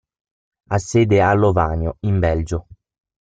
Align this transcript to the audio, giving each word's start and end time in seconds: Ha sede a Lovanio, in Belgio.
Ha 0.69 0.79
sede 0.79 1.21
a 1.21 1.31
Lovanio, 1.35 1.97
in 2.07 2.17
Belgio. 2.17 2.65